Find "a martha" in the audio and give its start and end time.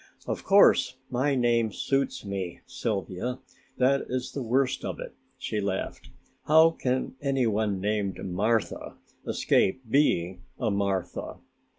10.57-11.37